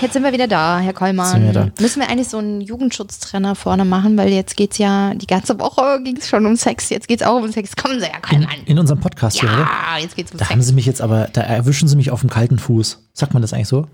[0.00, 1.42] Jetzt sind wir wieder da, Herr Kollmann.
[1.42, 1.68] wir da.
[1.80, 6.00] Müssen wir eigentlich so einen Jugendschutztrenner vorne machen, weil jetzt geht's ja, die ganze Woche
[6.02, 7.76] ging es schon um Sex, jetzt geht's auch um Sex.
[7.76, 8.64] Kommen Sie, Herr In, Kollmann.
[8.66, 9.60] in unserem Podcast hier, oder?
[9.60, 10.66] Ja, jetzt geht's um Da haben Sex.
[10.68, 12.98] sie mich jetzt aber, da erwischen sie mich auf dem kalten Fuß.
[13.12, 13.86] Sagt man das eigentlich so?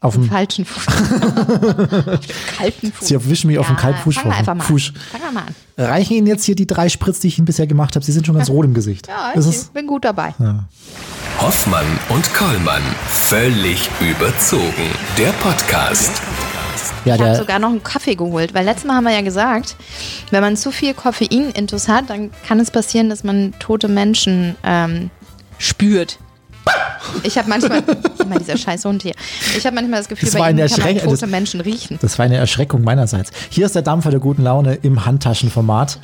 [0.00, 0.84] Auf dem, Falschen Fuß.
[2.58, 3.08] Kalten Fuß.
[3.08, 4.16] sie erwischen mich auf dem Ja, kalten Fuß.
[4.16, 4.88] Fangen wir einfach mal Fuß.
[4.94, 5.00] an.
[5.20, 5.54] Fangen wir mal an.
[5.78, 8.04] Reichen Ihnen jetzt hier die drei Spritz, die ich Ihnen bisher gemacht habe?
[8.04, 9.08] Sie sind schon ganz rot im Gesicht.
[9.08, 9.64] Ja, ich es?
[9.68, 10.34] bin gut dabei.
[11.44, 12.80] Hoffmann und Kollmann.
[13.06, 14.88] Völlig überzogen.
[15.18, 16.10] Der Podcast.
[17.04, 19.76] Ja, Ich habe sogar noch einen Kaffee geholt, weil letztes Mal haben wir ja gesagt,
[20.30, 25.10] wenn man zu viel Koffein-Intus hat, dann kann es passieren, dass man tote Menschen ähm,
[25.58, 26.18] spürt.
[27.22, 27.82] Ich habe manchmal,
[28.18, 29.14] immer dieser scheiß Hund hier,
[29.56, 31.98] ich habe manchmal das Gefühl, Das bei ihnen kann man tote das- Menschen riechen.
[32.00, 33.30] das war eine Erschreckung meinerseits.
[33.50, 35.98] Hier ist der Dampfer der guten Laune im Handtaschenformat.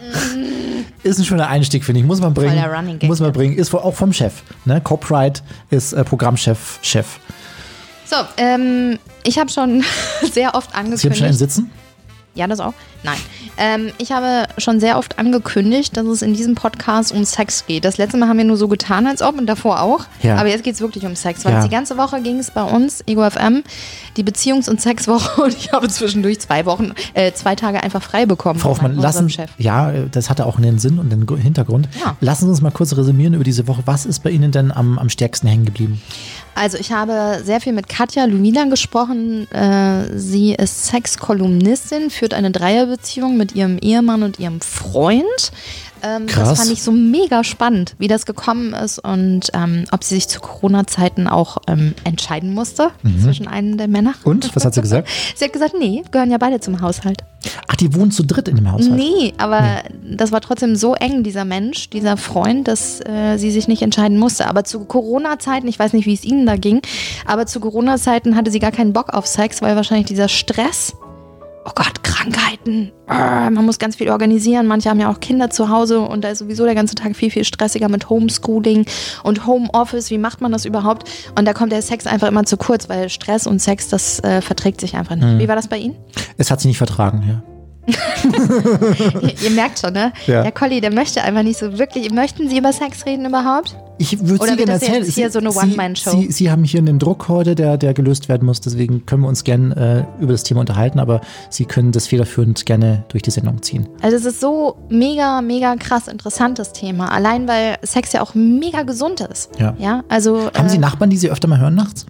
[1.03, 2.07] Ist ein schöner Einstieg, finde ich.
[2.07, 2.55] Muss man bringen.
[2.55, 3.57] der Running Gag, Muss man bringen.
[3.57, 4.35] Ist auch vom Chef.
[4.67, 4.81] Ne?
[4.83, 7.07] Copyright ist äh, Programmchef, Chef.
[8.05, 9.83] So, ähm, ich habe schon
[10.33, 11.17] sehr oft Sie haben angekündigt.
[11.19, 11.71] schon einen Sitzen?
[12.35, 12.75] Ja, das auch?
[13.03, 13.17] Nein.
[13.57, 17.85] Ähm, ich habe schon sehr oft angekündigt, dass es in diesem Podcast um Sex geht.
[17.85, 20.05] Das letzte Mal haben wir nur so getan, als ob und davor auch.
[20.23, 20.37] Ja.
[20.37, 21.45] Aber jetzt geht es wirklich um Sex.
[21.45, 21.63] Weil Ja.
[21.65, 23.63] die ganze Woche ging es bei uns, Ego FM,
[24.17, 28.27] die Beziehungs- und Sexwoche und ich habe zwischendurch zwei Wochen, äh, zwei Tage einfach frei
[28.27, 28.59] bekommen.
[28.61, 29.51] Frau Hoffmann, lassen, Chef.
[29.59, 31.89] ja, das hatte auch einen Sinn und einen Gru- Hintergrund.
[32.01, 32.17] Ja.
[32.21, 33.83] Lassen Sie uns mal kurz resümieren über diese Woche.
[33.87, 36.01] Was ist bei Ihnen denn am, am stärksten hängen geblieben?
[36.55, 39.51] Also ich habe sehr viel mit Katja Luina gesprochen.
[39.53, 42.51] Äh, sie ist Sexkolumnistin, führt eine
[42.91, 45.25] Dreierbeziehung mit ihrem Ehemann und ihrem Freund.
[46.03, 46.49] Ähm, Krass.
[46.49, 50.29] Das fand ich so mega spannend, wie das gekommen ist und ähm, ob sie sich
[50.29, 52.91] zu Corona-Zeiten auch ähm, entscheiden musste
[53.23, 54.15] zwischen einem der Männer.
[54.25, 54.31] Mhm.
[54.31, 54.51] Und?
[54.57, 55.09] Was hat sie gesagt?
[55.35, 57.23] Sie hat gesagt, nee, gehören ja beide zum Haushalt.
[57.69, 58.95] Ach, die wohnen zu dritt in dem Haushalt.
[58.95, 63.69] Nee, aber das war trotzdem so eng, dieser Mensch, dieser Freund, dass äh, sie sich
[63.69, 64.47] nicht entscheiden musste.
[64.47, 66.81] Aber zu Corona-Zeiten, ich weiß nicht, wie es Ihnen da ging,
[67.27, 70.95] aber zu Corona-Zeiten hatte sie gar keinen Bock auf Sex, weil wahrscheinlich dieser Stress,
[71.65, 74.67] oh Gott, Krankheiten, äh, man muss ganz viel organisieren.
[74.67, 77.31] Manche haben ja auch Kinder zu Hause und da ist sowieso der ganze Tag viel,
[77.31, 78.87] viel stressiger mit Homeschooling
[79.23, 80.11] und Homeoffice.
[80.11, 81.09] Wie macht man das überhaupt?
[81.39, 84.41] Und da kommt der Sex einfach immer zu kurz, weil Stress und Sex, das äh,
[84.41, 85.39] verträgt sich einfach nicht.
[85.39, 85.97] Wie war das bei Ihnen?
[86.37, 87.43] Es hat sie nicht vertragen, ja.
[89.23, 90.13] ihr, ihr merkt schon, ne?
[90.27, 90.43] Ja.
[90.43, 92.11] Der Colli, der möchte einfach nicht so wirklich.
[92.13, 93.77] Möchten Sie über Sex reden überhaupt?
[94.01, 95.05] Ich würde Sie gerne erzählen.
[95.05, 96.11] jetzt hier Sie- so eine Sie- One-Man-Show?
[96.11, 98.61] Sie, Sie haben hier einen Druck heute, der, der gelöst werden muss.
[98.61, 102.65] Deswegen können wir uns gerne äh, über das Thema unterhalten, aber Sie können das federführend
[102.65, 103.87] gerne durch die Sendung ziehen.
[104.01, 107.13] Also es ist so mega, mega krass interessantes Thema.
[107.13, 109.51] Allein weil Sex ja auch mega gesund ist.
[109.59, 109.75] Ja.
[109.79, 112.07] Ja, also Haben Sie äh, Nachbarn, die Sie öfter mal hören nachts?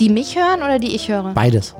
[0.00, 1.32] die mich hören oder die ich höre?
[1.34, 1.76] Beides.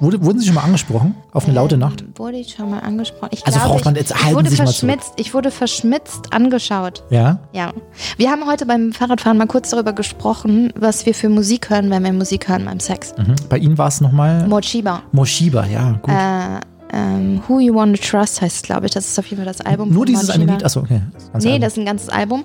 [0.00, 2.00] Wurde, wurden Sie schon mal angesprochen auf eine laute Nacht?
[2.00, 3.28] Ähm, Wurde ich schon mal angesprochen?
[3.32, 5.12] Ich Also, glaube, Frau Hoffmann, ich, jetzt ich halten wurde Sie verschmitzt.
[5.16, 7.04] Ich wurde verschmitzt angeschaut.
[7.10, 7.40] Ja?
[7.52, 7.72] Ja.
[8.16, 12.02] Wir haben heute beim Fahrradfahren mal kurz darüber gesprochen, was wir für Musik hören, wenn
[12.02, 13.14] wir Musik hören beim Sex.
[13.18, 13.34] Mhm.
[13.50, 15.02] Bei Ihnen war es nochmal Mochiba.
[15.12, 16.10] Moshiba, ja, gut.
[16.14, 16.60] Äh,
[16.92, 18.92] ähm, Who You Want to Trust heißt, glaube ich.
[18.92, 19.90] Das ist auf jeden Fall das Album.
[19.92, 20.54] Nur dieses eine Mochiba.
[20.54, 21.02] Lied, achso, okay.
[21.32, 21.60] Das Nee, Album.
[21.62, 22.44] das ist ein ganzes Album.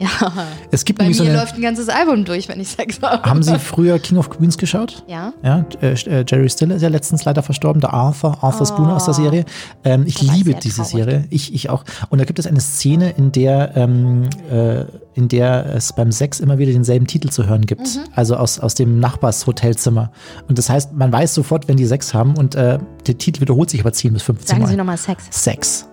[0.00, 0.08] Ja,
[0.70, 1.34] es gibt bei mir so eine.
[1.34, 3.28] läuft ein ganzes Album durch, wenn ich Sex habe.
[3.28, 5.02] Haben Sie früher King of Queens geschaut?
[5.08, 5.32] Ja.
[5.42, 9.06] Ja, äh, äh, Jerry Stiller ist ja letztens leider verstorben, der Arthur, Arthur Spooner aus
[9.06, 9.44] der Serie.
[9.84, 10.90] Ähm, ich Da war ich liebe diese traurig.
[10.90, 11.84] Serie, ich, ich auch.
[12.10, 16.40] Und da gibt es eine Szene, in der, ähm, äh, in der es beim Sex
[16.40, 17.80] immer wieder denselben Titel zu hören gibt.
[17.96, 18.04] Mhm.
[18.14, 20.12] Also aus, aus dem Nachbarshotelzimmer.
[20.48, 23.70] Und das heißt, man weiß sofort, wenn die Sex haben und äh, der Titel wiederholt
[23.70, 24.68] sich aber 10 bis 15 Sagen Mal.
[24.68, 25.24] Sie nochmal Sex.
[25.30, 25.88] Sex.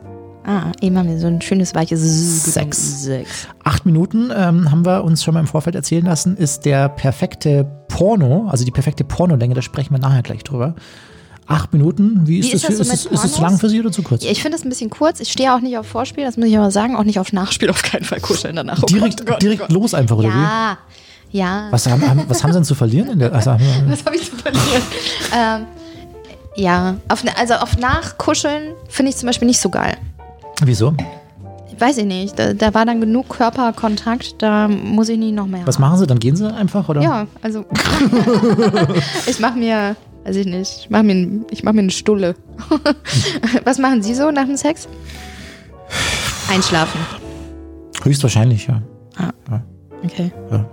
[0.46, 3.04] Ah, eben haben wir so ein schönes weiches Sex.
[3.04, 3.48] Sex.
[3.64, 7.66] Acht Minuten ähm, haben wir uns schon mal im Vorfeld erzählen lassen, ist der perfekte
[7.88, 10.76] Porno, also die perfekte Pornolänge, da sprechen wir nachher gleich drüber.
[11.48, 13.58] Acht Minuten, wie ist, Wie das, ist das für, so ist, ist das zu lang
[13.58, 14.24] für Sie oder zu kurz?
[14.24, 15.20] Ja, ich finde es ein bisschen kurz.
[15.20, 16.96] Ich stehe auch nicht auf Vorspiel, das muss ich aber sagen.
[16.96, 18.82] Auch nicht auf Nachspiel, auf keinen Fall kuscheln danach.
[18.82, 19.76] Oh direkt Gott, oh Gott, direkt oh Gott.
[19.76, 20.32] los einfach, oder wie?
[20.32, 20.78] Ja,
[21.32, 21.68] ja.
[21.72, 23.10] Was haben, haben, was haben Sie denn zu verlieren?
[23.10, 23.52] In der, also,
[23.88, 24.84] Was habe ich zu verlieren?
[25.36, 25.66] ähm,
[26.56, 29.98] ja, auf, also auf Nachkuscheln finde ich zum Beispiel nicht so geil.
[30.64, 30.94] Wieso?
[31.78, 32.40] Weiß ich nicht.
[32.40, 35.66] Da, da war dann genug Körperkontakt, da muss ich nicht noch mehr.
[35.66, 36.08] Was machen Sie?
[36.08, 37.02] Dann gehen Sie einfach, oder?
[37.02, 37.66] Ja, also.
[39.28, 42.36] ich mache mir, weiß ich nicht, ich mache mir, ich mach mir eine Stulle.
[43.66, 44.88] Was machen Sie so nach dem Sex?
[46.50, 47.00] Einschlafen.
[48.04, 48.82] Höchstwahrscheinlich, ja.
[50.04, 50.32] Okay.
[50.52, 50.66] Ja.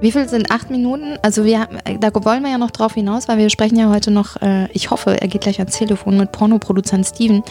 [0.00, 1.16] Wie viel sind acht Minuten?
[1.22, 4.10] Also wir, haben- da wollen wir ja noch drauf hinaus, weil wir sprechen ja heute
[4.10, 7.42] noch, äh, ich hoffe, er geht gleich ans Telefon mit Pornoproduzent Steven.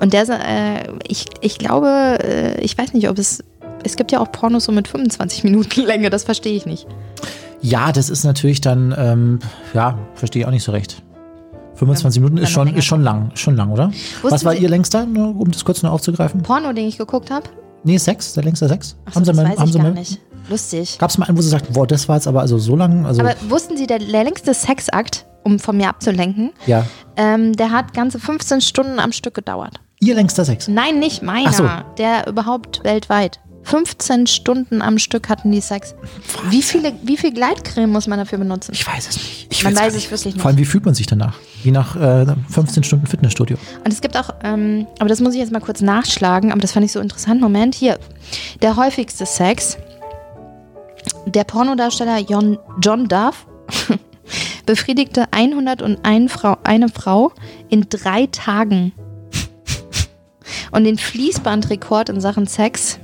[0.00, 3.42] Und der, äh, ich, ich glaube, äh, ich weiß nicht, ob es,
[3.82, 6.86] es gibt ja auch Pornos so mit 25 Minuten Länge, das verstehe ich nicht.
[7.60, 9.38] Ja, das ist natürlich dann, ähm,
[9.74, 11.02] ja, verstehe ich auch nicht so recht.
[11.74, 13.88] 25 Minuten ist schon, ist schon lang, schon lang, oder?
[14.22, 16.42] Wussten Was war Sie- Ihr längster, um das kurz noch aufzugreifen?
[16.42, 17.48] Porno, den ich geguckt habe?
[17.82, 18.96] Nee, sechs, der längste sechs.
[19.04, 20.20] Achso, das weiß ich gar nicht.
[20.48, 20.98] Lustig.
[20.98, 23.06] Gab es mal einen, wo sie sagt, boah, das war jetzt aber also so lang,
[23.06, 26.84] also Aber wussten Sie, der, der längste Sexakt, um von mir abzulenken, ja,
[27.16, 29.80] ähm, der hat ganze 15 Stunden am Stück gedauert.
[30.00, 30.68] ihr längster Sex.
[30.68, 31.48] Nein, nicht meiner.
[31.48, 31.68] Ach so.
[31.98, 33.40] Der überhaupt weltweit.
[33.64, 35.94] 15 Stunden am Stück hatten die Sex.
[36.48, 38.72] Wie, viele, wie viel Gleitcreme muss man dafür benutzen?
[38.72, 39.46] Ich weiß es nicht.
[39.50, 40.40] Ich Man weiß es wirklich nicht.
[40.40, 41.34] Vor allem, wie fühlt man sich danach?
[41.62, 43.58] Wie nach äh, 15 Stunden Fitnessstudio.
[43.84, 46.72] Und es gibt auch, ähm, aber das muss ich jetzt mal kurz nachschlagen, aber das
[46.72, 47.42] fand ich so interessant.
[47.42, 47.98] Moment, hier.
[48.62, 49.76] Der häufigste Sex.
[51.28, 53.46] Der Pornodarsteller John, John Duff
[54.66, 57.32] befriedigte 101 Frau, eine Frau
[57.68, 58.92] in drei Tagen.
[60.70, 62.98] Und den Fließbandrekord in Sachen Sex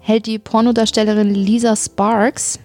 [0.00, 2.58] hält die Pornodarstellerin Lisa Sparks.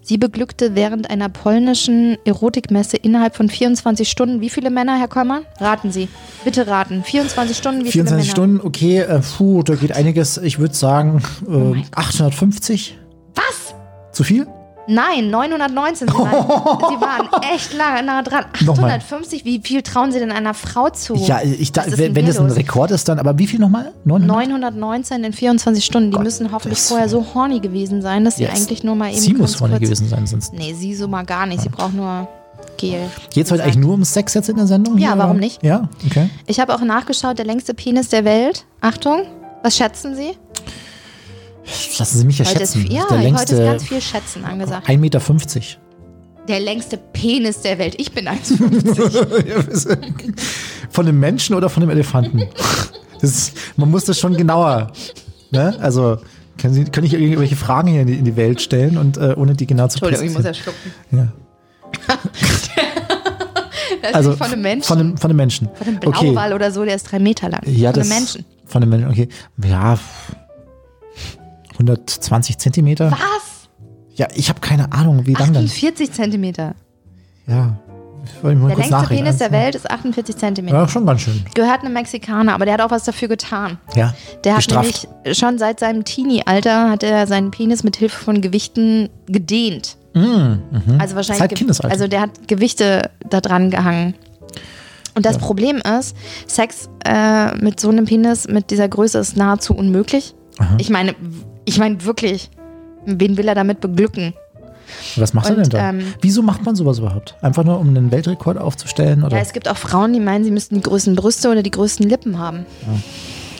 [0.00, 4.40] Sie beglückte während einer polnischen Erotikmesse innerhalb von 24 Stunden.
[4.40, 5.44] Wie viele Männer, Herr Kollmann?
[5.60, 6.08] Raten Sie.
[6.44, 7.04] Bitte raten.
[7.04, 10.38] 24 Stunden, wie 24 viele Stunden, okay, äh, puh, da geht einiges.
[10.38, 12.92] Ich würde sagen, äh, 850.
[12.92, 13.08] Männer?
[13.34, 13.77] Was?
[14.18, 14.48] Zu viel?
[14.88, 16.08] Nein, 919.
[16.08, 18.46] Sie waren, Sie waren echt lange nah dran.
[18.64, 18.90] Nochmal.
[18.90, 21.14] 850, wie viel trauen Sie denn einer Frau zu?
[21.14, 22.50] Ja, ich da, wenn, wenn das ein?
[22.50, 23.92] Rekord ist, dann, aber wie viel nochmal?
[24.06, 24.74] 900?
[24.74, 26.10] 919 in 24 Stunden.
[26.10, 28.56] Die müssen hoffentlich vorher so horny gewesen sein, dass sie Yes.
[28.56, 29.20] eigentlich nur mal eben.
[29.20, 30.52] Sie muss kurz- gewesen sein, sonst.
[30.52, 31.60] Nee, sie so mal gar nicht.
[31.62, 32.26] Sie braucht nur
[32.76, 33.08] Gel.
[33.32, 34.98] Geht es heute eigentlich nur um Sex jetzt in der Sendung?
[34.98, 35.40] Ja, hier, warum oder?
[35.40, 35.62] nicht?
[35.62, 36.28] Ja, okay.
[36.48, 38.64] Ich habe auch nachgeschaut, der längste Penis der Welt.
[38.80, 39.22] Achtung,
[39.62, 40.32] was schätzen Sie?
[41.98, 42.90] Lassen Sie mich ja Heute ist, schätzen.
[42.90, 44.88] ja, der heute ist längste ganz viel Schätzen angesagt.
[44.88, 45.20] 1,50 Meter.
[46.48, 47.94] Der längste Penis der Welt.
[47.98, 49.98] Ich bin 1,50.
[50.90, 52.42] von dem Menschen oder von dem Elefanten?
[53.20, 54.92] Ist, man muss das schon genauer.
[55.50, 55.76] Ne?
[55.80, 56.18] Also,
[56.56, 59.34] können Sie, kann ich irgendwelche Fragen hier in die, in die Welt stellen und äh,
[59.36, 60.92] ohne die genau zu Entschuldigung, ich muss ja schlucken.
[61.12, 61.28] Ja.
[64.12, 64.86] Also ist von einem Menschen.
[64.86, 65.68] Von dem, von dem Menschen.
[65.74, 66.30] Von einem okay.
[66.30, 67.62] Blauwal oder so, der ist drei Meter lang.
[67.66, 68.44] Ja, von einem Menschen.
[68.64, 69.28] Von dem Menschen, okay.
[69.64, 69.98] Ja,
[71.78, 73.10] 120 Zentimeter.
[73.12, 73.68] Was?
[74.14, 75.64] Ja, ich habe keine Ahnung, wie lang denn.
[75.64, 76.74] 48 Zentimeter.
[77.46, 77.78] Ja,
[78.42, 79.06] Der längste.
[79.06, 80.76] Penis der Welt ist 48 Zentimeter.
[80.76, 81.44] Ja, schon ganz schön.
[81.54, 83.78] Gehört einem Mexikaner, aber der hat auch was dafür getan.
[83.94, 84.14] Ja,
[84.44, 89.08] Der hat nämlich schon seit seinem Teenie-Alter hat er seinen Penis mit Hilfe von Gewichten
[89.26, 89.96] gedehnt.
[90.98, 91.38] Also wahrscheinlich.
[91.38, 91.92] Mm, Seit Kindesalter.
[91.92, 94.14] Also der hat Gewichte da dran gehangen.
[95.14, 96.16] Und das Problem ist,
[96.46, 100.34] Sex äh, mit so einem Penis mit dieser Größe ist nahezu unmöglich.
[100.78, 101.14] Ich meine,
[101.68, 102.50] ich meine wirklich,
[103.06, 104.34] wen will er damit beglücken?
[105.16, 105.90] Was macht er Und, denn da?
[105.90, 107.34] ähm, Wieso macht man sowas überhaupt?
[107.42, 109.22] Einfach nur, um einen Weltrekord aufzustellen?
[109.22, 109.36] Oder?
[109.36, 112.08] Ja, es gibt auch Frauen, die meinen, sie müssten die größten Brüste oder die größten
[112.08, 112.64] Lippen haben.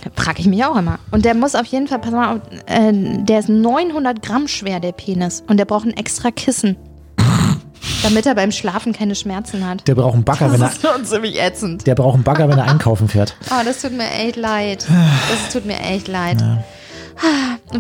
[0.05, 0.99] Da frage ich mich auch immer.
[1.11, 2.93] Und der muss auf jeden Fall, pass mal auf, äh,
[3.25, 5.43] der ist 900 Gramm schwer, der Penis.
[5.49, 6.77] Und der braucht ein extra Kissen.
[8.03, 9.87] damit er beim Schlafen keine Schmerzen hat.
[9.89, 11.87] der braucht einen Bagger, wenn er, Das ist schon ziemlich ätzend.
[11.87, 13.37] der braucht einen Bagger, wenn er einkaufen fährt.
[13.51, 14.87] Oh, das tut mir echt leid.
[14.89, 16.41] Das tut mir echt leid.
[16.41, 16.59] Und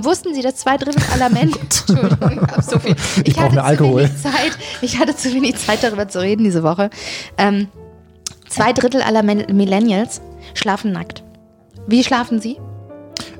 [0.02, 1.61] wussten Sie, dass zwei Drittel aller Menschen.
[1.62, 2.96] Entschuldigung, ich habe so viel.
[3.25, 4.00] Ich brauch hatte mehr zu Alkohol.
[4.02, 4.58] Wenig Zeit.
[4.82, 6.90] Ich hatte zu wenig Zeit, darüber zu reden diese Woche.
[7.37, 7.69] Ähm,
[8.49, 10.20] zwei Drittel aller Millennials
[10.55, 11.23] schlafen nackt.
[11.87, 12.58] Wie schlafen Sie?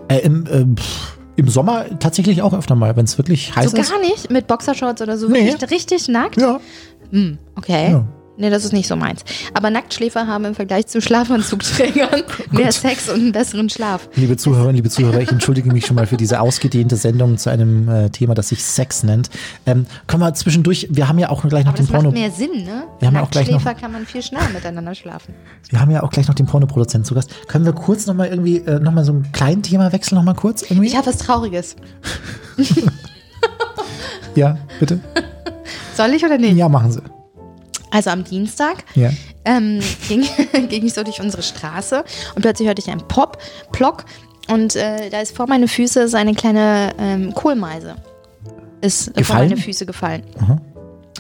[0.09, 3.91] Äh, im, pff, Im Sommer tatsächlich auch öfter mal, wenn es wirklich heiß So ist.
[3.91, 5.29] gar nicht mit Boxershorts oder so.
[5.29, 5.53] Nee.
[5.53, 6.41] Wirklich richtig nackt?
[6.41, 6.59] Ja.
[7.57, 7.91] Okay.
[7.93, 8.05] Ja.
[8.41, 9.25] Nee, das ist nicht so meins.
[9.53, 14.09] Aber Nacktschläfer haben im Vergleich zu Schlafanzugträgern mehr Sex und einen besseren Schlaf.
[14.15, 17.89] Liebe Zuhörerinnen, liebe Zuhörer, ich entschuldige mich schon mal für diese ausgedehnte Sendung zu einem
[17.89, 19.29] äh, Thema, das sich Sex nennt.
[19.67, 22.17] Ähm, können wir zwischendurch, wir haben ja auch gleich noch Aber den das macht Porno.
[22.17, 22.85] mehr Sinn, ne?
[23.01, 25.35] Wir haben ja auch gleich noch- Nacktschläfer kann man viel schneller miteinander schlafen.
[25.71, 27.31] Wir haben ja auch gleich noch den Pornoproduzenten zu Gast.
[27.49, 30.87] Können wir kurz nochmal irgendwie, äh, nochmal so ein kleinen Thema wechseln, nochmal kurz irgendwie?
[30.87, 31.75] Ich habe was Trauriges.
[34.37, 35.01] ja, bitte?
[35.97, 36.57] Soll ich oder nicht?
[36.57, 37.01] Ja, machen Sie.
[37.91, 39.11] Also am Dienstag Ja.
[39.45, 40.27] ähm, ging,
[40.69, 42.05] ging ich so durch unsere Straße
[42.35, 43.39] und plötzlich hörte ich einen Pop,
[43.73, 44.05] Plock
[44.49, 47.97] und äh, da ist vor meine Füße so eine kleine ähm, Kohlmeise.
[48.81, 49.49] Ist äh, vor Gefallen?
[49.51, 50.23] meine Füße gefallen.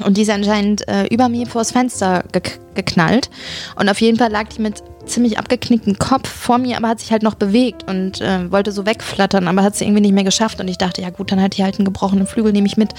[0.04, 2.42] Und die ist anscheinend äh, über mir vors Fenster ge
[2.74, 3.28] geknallt.
[3.74, 7.10] Und auf jeden Fall lag die mit ziemlich abgeknicktem Kopf vor mir, aber hat sich
[7.12, 10.60] halt noch bewegt und äh, wollte so wegflattern, aber hat sie irgendwie nicht mehr geschafft.
[10.60, 12.92] Und ich dachte, ja gut, dann hat die halt einen gebrochenen Flügel, nehme ich mit.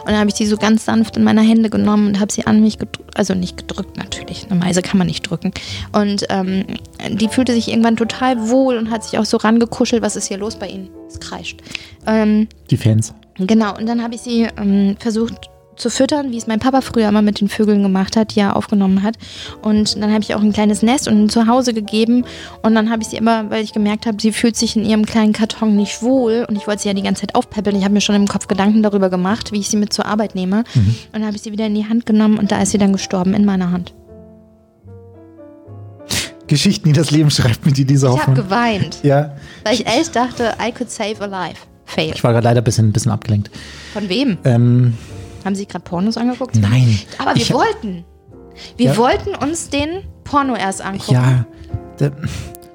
[0.00, 2.46] Und dann habe ich die so ganz sanft in meine Hände genommen und habe sie
[2.46, 5.52] an mich gedrückt, also nicht gedrückt natürlich, eine Meise kann man nicht drücken.
[5.92, 6.64] Und ähm,
[7.10, 10.02] die fühlte sich irgendwann total wohl und hat sich auch so rangekuschelt.
[10.02, 10.90] Was ist hier los bei Ihnen?
[11.08, 11.60] Es kreischt.
[12.06, 13.14] Ähm, Die Fans.
[13.38, 17.08] Genau, und dann habe ich sie ähm, versucht zu füttern, wie es mein Papa früher
[17.08, 19.16] immer mit den Vögeln gemacht hat, die er aufgenommen hat.
[19.62, 22.24] Und dann habe ich auch ein kleines Nest und ein Zuhause gegeben.
[22.62, 25.04] Und dann habe ich sie immer, weil ich gemerkt habe, sie fühlt sich in ihrem
[25.06, 26.44] kleinen Karton nicht wohl.
[26.48, 27.76] Und ich wollte sie ja die ganze Zeit aufpäppeln.
[27.76, 30.34] Ich habe mir schon im Kopf Gedanken darüber gemacht, wie ich sie mit zur Arbeit
[30.34, 30.64] nehme.
[30.74, 32.92] Und dann habe ich sie wieder in die Hand genommen und da ist sie dann
[32.92, 33.92] gestorben in meiner Hand.
[36.46, 38.36] Geschichten, die das Leben schreibt, mit die diese Ich habe Hoffnung.
[38.36, 41.56] geweint, Ja, weil ich echt dachte, I could save a life.
[41.86, 42.12] Fail.
[42.14, 43.50] Ich war gerade leider ein bisschen, ein bisschen abgelenkt.
[43.92, 44.38] Von wem?
[44.44, 44.94] Ähm,
[45.44, 46.56] Haben Sie gerade Pornos angeguckt?
[46.56, 46.98] nein.
[47.18, 48.04] Aber wir Ich- wollten.
[48.76, 48.96] Wir Ja.
[48.96, 51.12] wollten uns den Porno erst angucken.
[51.12, 51.44] Ja.
[51.98, 52.10] Da,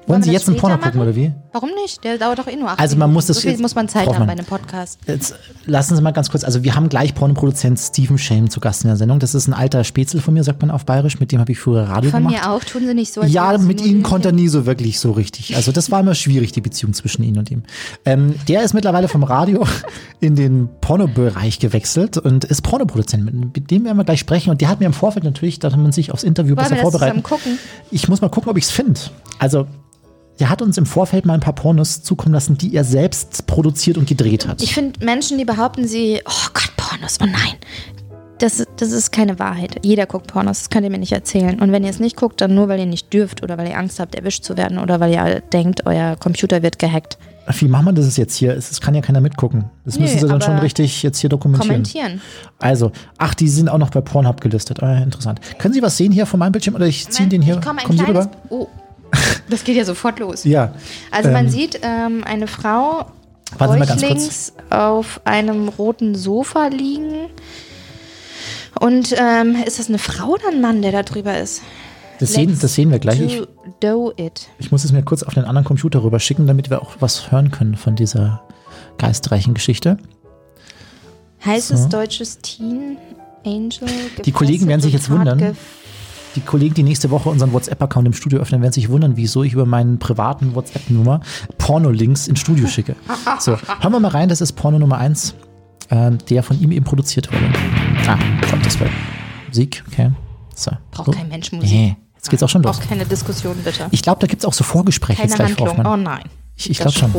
[0.06, 1.08] wollen Sie wir jetzt einen Porno später gucken, machen?
[1.08, 1.32] oder wie?
[1.52, 2.04] Warum nicht?
[2.04, 3.88] Der dauert doch eh nur acht Also man muss das So viel jetzt- muss man
[3.88, 4.98] Zeit haben bei einem Podcast.
[5.06, 5.34] Jetzt
[5.66, 8.88] lassen Sie mal ganz kurz, also wir haben gleich Pornoproduzent Steven Shame zu Gast in
[8.88, 9.18] der Sendung.
[9.18, 11.58] Das ist ein alter Spätzle von mir, sagt man auf Bayerisch, mit dem habe ich
[11.58, 12.42] früher Radio Von gemacht.
[12.44, 12.62] mir auch.
[12.62, 13.22] Tun Sie nicht so.
[13.24, 14.02] Ja, mit Hühnchen.
[14.04, 15.56] konnte er nie so wirklich so richtig.
[15.56, 17.64] Also das war immer schwierig, die Beziehung zwischen ihnen und ihm.
[18.04, 19.66] Ähm, der ist mittlerweile vom Radio
[20.20, 23.54] in den Pornobereich gewechselt und ist Pornoproduzent.
[23.54, 24.50] Mit dem werden wir gleich sprechen.
[24.50, 26.82] Und der hat mir im Vorfeld natürlich, da hat man sich aufs Interview Wollen besser
[26.82, 27.22] vorbereiten.
[27.22, 27.58] gucken?
[27.90, 29.00] Ich muss mal gucken, ob ich es finde.
[29.38, 29.66] Also
[30.40, 33.98] der hat uns im Vorfeld mal ein paar Pornos zukommen lassen, die er selbst produziert
[33.98, 34.62] und gedreht hat.
[34.62, 37.54] Ich finde Menschen, die behaupten, sie, oh Gott, Pornos, oh nein.
[38.38, 39.84] Das, das ist keine Wahrheit.
[39.84, 41.60] Jeder guckt Pornos, das könnt ihr mir nicht erzählen.
[41.60, 43.76] Und wenn ihr es nicht guckt, dann nur, weil ihr nicht dürft oder weil ihr
[43.76, 47.18] Angst habt, erwischt zu werden oder weil ihr denkt, euer Computer wird gehackt.
[47.58, 48.56] Wie machen wir das jetzt hier?
[48.56, 49.64] Es kann ja keiner mitgucken.
[49.84, 51.68] Das Nö, müssen sie dann schon richtig jetzt hier dokumentieren.
[51.68, 52.20] Kommentieren.
[52.58, 54.82] Also, ach, die sind auch noch bei Pornhub gelistet.
[54.82, 55.40] Ah, interessant.
[55.58, 57.56] Können Sie was sehen hier von meinem Bildschirm oder ich ziehe den hier?
[57.56, 58.08] Ich komme ein kleines.
[58.08, 58.30] rüber?
[58.48, 58.68] Oh,
[59.48, 60.44] das geht ja sofort los.
[60.44, 60.74] Ja.
[61.10, 63.06] Also man Ähm, sieht ähm, eine Frau
[63.98, 67.28] links auf einem roten Sofa liegen.
[68.78, 71.62] Und ähm, ist das eine Frau oder ein Mann, der da drüber ist?
[72.20, 73.20] Das sehen, das sehen wir gleich.
[73.20, 73.42] Ich,
[74.58, 77.32] ich muss es mir kurz auf den anderen Computer rüber schicken, damit wir auch was
[77.32, 78.42] hören können von dieser
[78.98, 79.96] geistreichen Geschichte.
[81.44, 81.88] Heißes So.
[81.88, 82.98] deutsches Teen
[83.44, 83.88] Angel.
[84.24, 85.56] Die Kollegen werden sich jetzt wundern.
[86.36, 89.52] Die Kollegen, die nächste Woche unseren WhatsApp-Account im Studio öffnen, werden sich wundern, wieso ich
[89.52, 91.20] über meinen privaten WhatsApp-Nummer
[91.58, 92.96] Porno-Links ins Studio schicke.
[93.38, 95.34] So, hören wir mal rein, das ist Porno Nummer 1,
[95.88, 97.44] äh, der von ihm eben produziert wurde.
[98.06, 98.18] Ah,
[98.48, 98.88] kommt das war
[99.48, 100.10] Musik, okay.
[100.54, 100.70] So.
[100.90, 101.12] Braucht so.
[101.12, 101.70] kein Mensch Musik.
[101.70, 102.78] Nee, jetzt geht's auch schon los.
[102.78, 103.86] Auch keine Diskussion, bitte.
[103.90, 105.86] Ich glaube, da gibt's auch so Vorgespräche jetzt Keine Handlung.
[105.86, 106.24] Oh nein.
[106.56, 107.10] Ich, ich glaube schon.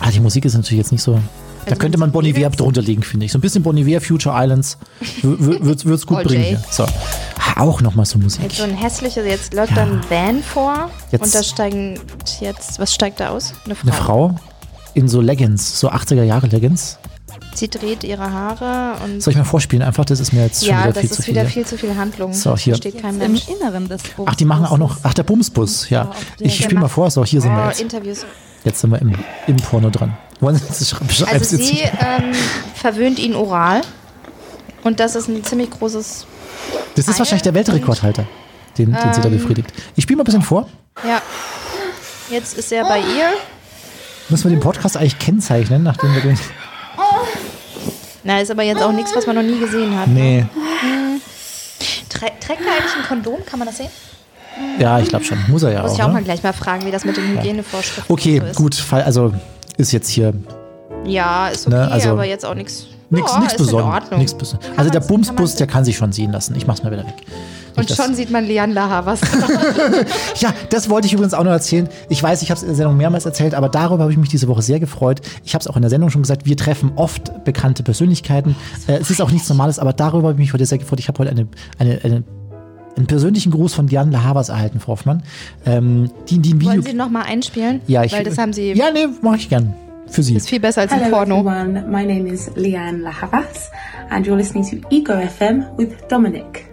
[0.00, 1.20] Ah, die Musik ist natürlich jetzt nicht so.
[1.64, 3.32] Da Also könnte wenn man Sie Bon Iver jetzt- drunter legen, finde ich.
[3.32, 4.78] So ein bisschen Bon Iver, Future Islands.
[5.22, 6.62] w- w- Wird's, wird's gut bringen hier.
[6.70, 6.86] So.
[7.56, 8.42] Auch nochmal so Musik.
[8.42, 9.84] Jetzt so ein hässliches, jetzt läuft Ja.
[9.84, 11.98] da ein Van vor Jetzt- und da steigen
[12.40, 13.52] jetzt, was steigt da aus?
[13.64, 13.86] Eine Frau.
[13.88, 14.34] Eine Frau
[14.94, 16.98] in so Leggings, so 80er Jahre Leggings.
[17.54, 19.84] Sie dreht ihre Haare und Soll ich mal vorspielen?
[19.84, 21.34] Einfach, das ist mir jetzt schon ja, wieder das viel ist zu viel.
[21.34, 22.32] wieder viel zu viel Handlung.
[22.32, 22.74] So, hier.
[22.74, 23.48] Versteht kein Im Mensch.
[23.48, 24.28] Inneren des Bums.
[24.30, 24.98] Ach, die machen auch noch.
[25.02, 26.12] Ach, der Bumsbus, ja.
[26.38, 27.80] Ich spiele mal vor, so, hier sind wir Oh, jetzt.
[27.80, 28.24] Interviews.
[28.64, 29.14] Jetzt sind wir im,
[29.46, 30.16] im Porno dran.
[30.40, 31.08] Wollen Sie beschreiben?
[31.32, 32.32] Also sie ähm,
[32.74, 33.80] verwöhnt ihn oral
[34.84, 36.26] und das ist ein ziemlich großes.
[36.94, 38.24] Das ist wahrscheinlich der Weltrekordhalter,
[38.76, 39.36] den, den sie da Ähm.
[39.38, 39.72] befriedigt.
[39.96, 40.68] Ich spiele mal ein bisschen vor.
[41.06, 41.20] Ja.
[42.30, 43.30] Jetzt ist er bei ihr.
[44.28, 46.38] Müssen wir den Podcast eigentlich kennzeichnen, nachdem wir den.
[48.24, 50.08] Na, ist aber jetzt auch nichts, was man noch nie gesehen hat.
[50.08, 50.44] Nee.
[52.08, 53.44] Trä trägt er eigentlich ein Kondom?
[53.46, 53.88] Kann man das sehen?
[54.78, 55.38] Ja, ich glaube schon.
[55.48, 55.94] Muss er ja Muss auch.
[55.96, 56.14] ich auch ne?
[56.14, 58.56] mal gleich mal fragen, wie das mit den Hygienevorschriften Okay, so ist.
[58.56, 58.74] gut.
[58.74, 59.32] Fall- Also
[59.78, 60.34] ist jetzt hier
[61.06, 62.86] Ja, ist okay, Ne, also aber jetzt auch nichts.
[63.10, 63.94] nichts ja, Besonderes.
[64.02, 64.18] Ordnung.
[64.20, 66.54] Nichts Beson- Kann Also der Bumsbus, der kann sich schon sehen lassen.
[66.56, 67.14] Ich mach's mal wieder weg.
[67.76, 69.20] Und schon sieht man Leander Havas.
[70.40, 71.88] Ja, das wollte ich übrigens auch noch erzählen.
[72.08, 74.28] Ich weiß, ich habe es in der Sendung mehrmals erzählt, aber darüber habe ich mich
[74.28, 75.20] diese Woche sehr gefreut.
[75.44, 78.56] Ich habe es auch in der Sendung schon gesagt, wir treffen oft bekannte Persönlichkeiten.
[78.88, 80.98] Äh, es ist auch nichts Normales, aber darüber habe ich mich heute sehr gefreut.
[80.98, 81.46] Ich habe heute eine,
[81.78, 82.24] eine, eine,
[82.98, 85.22] einen persönlichen Gruß von Diane Lahavas erhalten, Frau Hoffmann.
[85.64, 86.72] Ähm, die, die ein Video...
[86.72, 87.80] Wollen Sie nochmal einspielen?
[87.86, 88.72] ja, ich, Weil das haben Sie.
[88.72, 89.74] Ja, nee, mache ich gern.
[90.10, 90.34] Für Sie.
[90.36, 91.40] ist viel besser als ein Hello Porno.
[91.40, 93.70] everyone, my name is Leanne Lahavas
[94.08, 96.64] and you're listening to Ego FM with Dominic.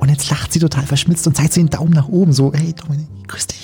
[0.00, 2.32] Und jetzt lacht sie total verschmitzt und zeigt sie den Daumen nach oben.
[2.32, 3.59] So, hey Dominik, grüß dich.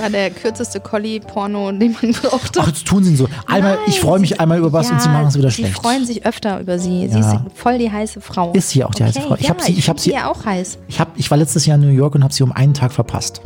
[0.00, 2.60] Das war der kürzeste Collie-Porno, den man brauchte.
[2.62, 3.28] Ach, jetzt tun sie ihn so.
[3.46, 5.56] Einmal, Nein, ich freue mich sie- einmal über was und sie machen es wieder Sie
[5.62, 5.74] schlecht.
[5.76, 7.08] freuen sich öfter über sie.
[7.08, 7.32] Sie Ja.
[7.32, 8.52] ist voll die heiße Frau.
[8.52, 9.34] Ist sie auch die heiße Okay, Frau.
[9.36, 10.78] Ich ja, hab sie- ich hab sie- ja auch heiß.
[10.88, 12.92] Ich, hab, ich war letztes Jahr in New York und habe sie um einen Tag
[12.92, 13.42] verpasst.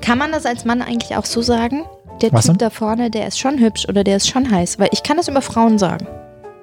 [0.00, 1.82] Kann man das als Mann eigentlich auch so sagen?
[2.22, 2.68] Der Was Typ denn?
[2.68, 4.78] da vorne, der ist schon hübsch oder der ist schon heiß.
[4.78, 6.06] Weil ich kann das über Frauen sagen.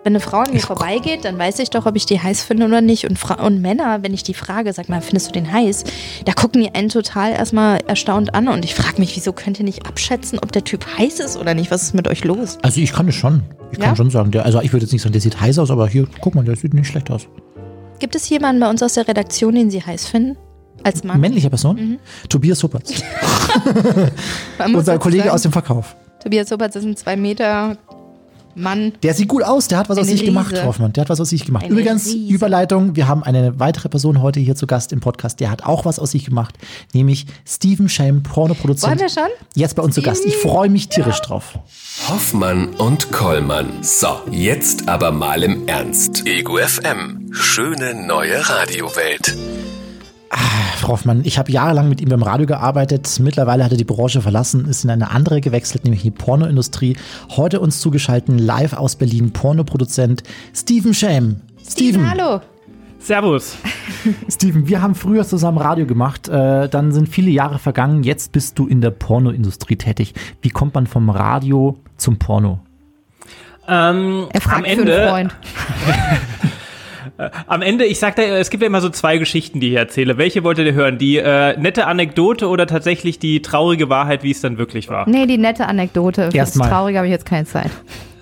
[0.08, 2.66] Wenn eine Frau an mir vorbeigeht, dann weiß ich doch, ob ich die heiß finde
[2.66, 3.10] oder nicht.
[3.10, 5.84] Und, Fra und Männer, wenn ich die frage, sag mal, findest du den heiß?
[6.24, 8.48] Da gucken die einen total erstmal erstaunt an.
[8.48, 11.54] Und ich frage mich, wieso könnt ihr nicht abschätzen, ob der Typ heiß ist oder
[11.56, 11.72] nicht?
[11.72, 12.58] Was ist mit euch los?
[12.62, 13.44] Also ich kann es schon.
[13.74, 13.96] Ich kann Ja?
[13.98, 16.08] schon sagen, der, also ich würde jetzt nicht sagen, der sieht heiß aus, aber hier,
[16.22, 17.28] guck mal, der sieht nicht schlecht aus.
[18.00, 20.38] Gibt es jemanden bei uns aus der Redaktion, den Sie heiß finden?
[20.84, 21.20] Als Mann?
[21.20, 21.76] Männliche Person?
[21.76, 22.00] Mhm.
[22.30, 22.94] Tobias Huppertz,
[24.74, 25.98] unser Kollege sagen, aus dem Verkauf.
[26.24, 27.78] Tobias Huppertz ist ein zwei Meter
[28.58, 28.94] Mann.
[29.04, 30.64] Der sieht gut aus, der hat was aus sich gemacht.
[30.64, 30.94] Hoffmann.
[30.94, 31.66] Der hat was aus sich gemacht.
[31.66, 32.34] Eine Übrigens, Riese.
[32.34, 35.86] Überleitung, wir haben eine weitere Person heute hier zu Gast im Podcast, der hat auch
[35.86, 36.56] was aus sich gemacht,
[36.94, 39.00] nämlich Steven Shame, Pornoproduzent.
[39.00, 39.30] Wollen wir schon?
[39.56, 40.26] Jetzt bei uns zu Gast.
[40.26, 41.60] Ich freue mich tierisch drauf.
[42.10, 43.84] Hoffmann und Kollmann.
[43.84, 46.26] So, jetzt aber mal im Ernst.
[46.26, 47.30] Ego FM.
[47.32, 49.36] Schöne neue Radiowelt.
[50.78, 53.20] Frau Hoffmann, ich habe jahrelang mit ihm beim Radio gearbeitet.
[53.20, 56.98] Mittlerweile hat er die Branche verlassen, ist in eine andere gewechselt, nämlich in die Pornoindustrie.
[57.36, 61.42] Heute uns zugeschaltet, live aus Berlin, Pornoproduzent Steven Shame.
[61.68, 62.42] Steven, Hallo.
[63.00, 63.56] Servus.
[64.30, 68.60] Steven, wir haben früher zusammen Radio gemacht, äh, dann sind viele Jahre vergangen, jetzt bist
[68.60, 70.14] du in der Pornoindustrie tätig.
[70.42, 72.60] Wie kommt man vom Radio zum Porno?
[73.68, 75.36] Ähm, Er fragt am für einen Ende, Freund.
[77.48, 80.18] am Ende, ich sagte, es gibt ja immer so zwei Geschichten, die ich erzähle.
[80.18, 80.98] Welche wolltet ihr hören?
[80.98, 85.10] Die äh, nette Anekdote oder tatsächlich die traurige Wahrheit, wie es dann wirklich war?
[85.10, 86.30] Nee, die nette Anekdote.
[86.34, 86.70] Erstmal.
[86.70, 87.72] Traurige habe ich jetzt keine Zeit.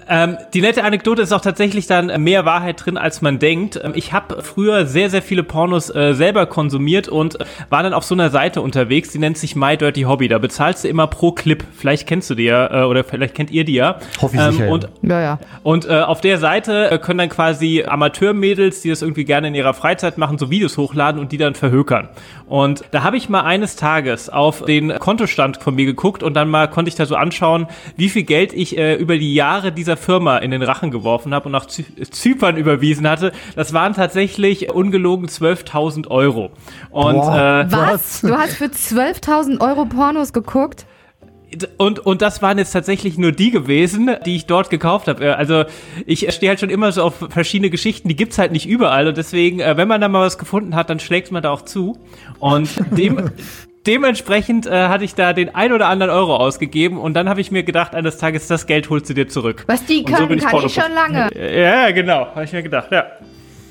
[0.08, 3.80] Ähm, die nette Anekdote ist auch tatsächlich dann mehr Wahrheit drin, als man denkt.
[3.84, 7.94] Ähm, Ich habe früher sehr, sehr viele Pornos äh, selber konsumiert und äh, war dann
[7.94, 10.28] auf so einer Seite unterwegs, die nennt sich My Dirty Hobby.
[10.28, 11.64] Da bezahlst du immer pro Clip.
[11.76, 13.98] Vielleicht kennst du die ja, äh, oder vielleicht kennt ihr die ja.
[14.22, 14.72] Hoffe ich sicher, ja.
[14.72, 15.40] Und Ja, ja.
[15.64, 19.56] und äh, auf der Seite äh, können dann quasi Amateurmädels, die das irgendwie gerne in
[19.56, 22.10] ihrer Freizeit machen, so Videos hochladen und die dann verhökern.
[22.48, 26.48] Und da habe ich mal eines Tages auf den Kontostand von mir geguckt und dann
[26.50, 29.95] mal konnte ich da so anschauen, wie viel Geld ich äh, über die Jahre dieser
[29.98, 33.32] Firma in den Rachen geworfen habe und nach Zy Zypern überwiesen hatte.
[33.56, 36.52] Das waren tatsächlich ungelogen 12.000 Euro.
[36.92, 37.66] Und Boah.
[37.68, 38.22] äh, Was?
[38.22, 40.86] Du hast für 12.000 Euro Pornos geguckt?
[41.78, 45.24] Und, und das waren jetzt tatsächlich nur die gewesen, die ich dort gekauft habe.
[45.24, 45.64] Äh, Also
[46.06, 49.08] ich stehe halt schon immer so auf verschiedene Geschichten, die gibt's halt nicht überall.
[49.08, 51.62] Und deswegen, äh, wenn man da mal was gefunden hat, dann schlägt man da auch
[51.62, 51.98] zu.
[52.40, 53.30] Und dem,
[53.88, 56.98] dementsprechend äh, hatte ich da den ein oder anderen Euro ausgegeben.
[56.98, 59.63] Und dann habe ich mir gedacht, eines Tages, das Geld holst du dir zurück.
[59.68, 61.30] Was die so können, bin kann ich schon lange.
[61.36, 63.06] Ja, genau, habe ich mir gedacht, ja.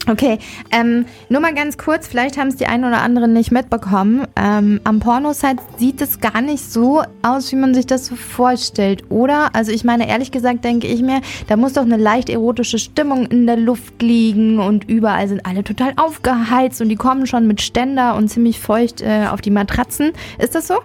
[0.06, 0.38] Okay,
[0.70, 4.26] ähm, nur mal ganz kurz, vielleicht haben es die einen oder anderen nicht mitbekommen.
[4.36, 9.10] Ähm, am Pornosite sieht es gar nicht so aus, wie man sich das so vorstellt,
[9.10, 9.54] oder?
[9.54, 13.26] Also ich meine, ehrlich gesagt denke ich mir, da muss doch eine leicht erotische Stimmung
[13.26, 17.62] in der Luft liegen und überall sind alle total aufgeheizt und die kommen schon mit
[17.62, 20.12] Ständer und ziemlich feucht äh, auf die Matratzen.
[20.38, 20.80] Ist das so?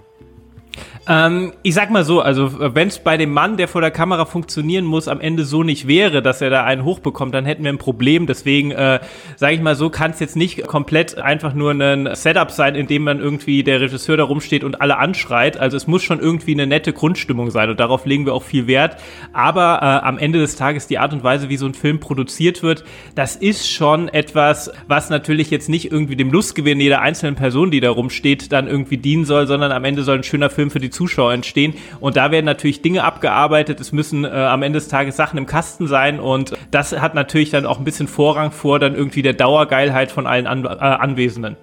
[1.07, 4.25] Ähm, ich sag mal so, also wenn es bei dem Mann, der vor der Kamera
[4.25, 7.71] funktionieren muss, am Ende so nicht wäre, dass er da einen hochbekommt, dann hätten wir
[7.71, 8.27] ein Problem.
[8.27, 8.99] Deswegen äh,
[9.35, 12.87] sage ich mal so, kann es jetzt nicht komplett einfach nur ein Setup sein, in
[12.87, 15.57] dem man irgendwie der Regisseur da rumsteht und alle anschreit.
[15.57, 18.67] Also es muss schon irgendwie eine nette Grundstimmung sein und darauf legen wir auch viel
[18.67, 18.97] Wert.
[19.33, 22.61] Aber äh, am Ende des Tages die Art und Weise, wie so ein Film produziert
[22.61, 22.83] wird,
[23.15, 27.79] das ist schon etwas, was natürlich jetzt nicht irgendwie dem Lustgewinn jeder einzelnen Person, die
[27.79, 30.89] da rumsteht, dann irgendwie dienen soll, sondern am Ende soll ein schöner Film für die
[30.99, 31.75] Zuschauer entstehen.
[32.01, 33.79] Und da werden natürlich Dinge abgearbeitet.
[33.79, 36.19] Es müssen äh, am Ende des Tages Sachen im Kasten sein.
[36.19, 40.27] Und das hat natürlich dann auch ein bisschen Vorrang vor dann irgendwie der Dauergeilheit von
[40.27, 41.55] allen An äh, Anwesenden.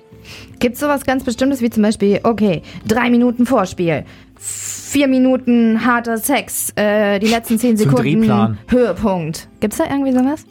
[0.59, 4.05] Gibt es sowas ganz Bestimmtes wie zum Beispiel, okay, drei Minuten Vorspiel,
[4.39, 8.59] vier Minuten harter Sex, äh, die letzten zehn Sekunden.
[8.69, 9.49] Höhepunkt.
[9.61, 10.47] Gibt's da irgendwie sowas?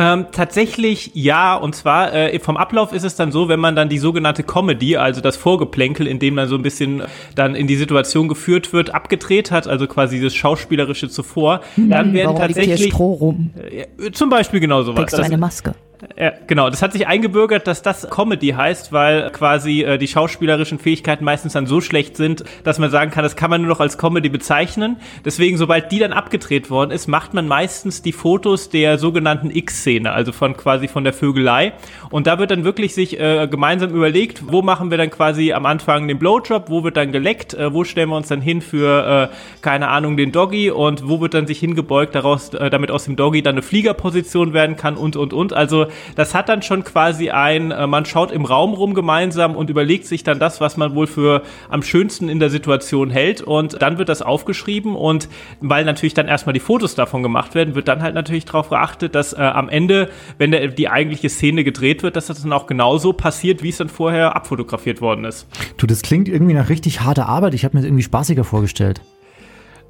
[0.00, 3.88] Ähm, tatsächlich ja, und zwar äh, vom Ablauf ist es dann so, wenn man dann
[3.88, 7.02] die sogenannte Comedy, also das Vorgeplänkel, in dem man so ein bisschen
[7.34, 12.28] dann in die Situation geführt wird, abgedreht hat, also quasi dieses Schauspielerische zuvor, dann werden
[12.28, 13.50] Warum liegt hier tatsächlich Stroh rum?
[13.56, 15.00] äh, zum Beispiel genau sowas.
[15.00, 15.74] Trägst du eine Maske?
[16.16, 20.78] Ja, genau, das hat sich eingebürgert, dass das Comedy heißt, weil quasi äh, die schauspielerischen
[20.78, 23.80] Fähigkeiten meistens dann so schlecht sind, dass man sagen kann, das kann man nur noch
[23.80, 24.98] als Comedy bezeichnen.
[25.24, 30.12] Deswegen, sobald die dann abgedreht worden ist, macht man meistens die Fotos der sogenannten X-Szene,
[30.12, 31.72] also von quasi von der Vögelei.
[32.10, 35.66] Und da wird dann wirklich sich äh, gemeinsam überlegt, wo machen wir dann quasi am
[35.66, 39.30] Anfang den Blowjob, wo wird dann geleckt, äh, wo stellen wir uns dann hin für,
[39.32, 43.06] äh, keine Ahnung, den Doggy und wo wird dann sich hingebeugt, daraus, äh, damit aus
[43.06, 45.52] dem Doggy dann eine Fliegerposition werden kann und, und, und.
[45.52, 49.70] Also das hat dann schon quasi ein, äh, man schaut im Raum rum gemeinsam und
[49.70, 53.80] überlegt sich dann das, was man wohl für am schönsten in der Situation hält und
[53.82, 55.28] dann wird das aufgeschrieben und
[55.60, 59.14] weil natürlich dann erstmal die Fotos davon gemacht werden, wird dann halt natürlich darauf geachtet,
[59.14, 62.66] dass äh, am Ende, wenn der, die eigentliche Szene gedreht wird, dass das dann auch
[62.66, 65.46] genauso passiert, wie es dann vorher abfotografiert worden ist.
[65.76, 67.54] Du, das klingt irgendwie nach richtig harter Arbeit.
[67.54, 69.00] Ich habe mir das irgendwie spaßiger vorgestellt.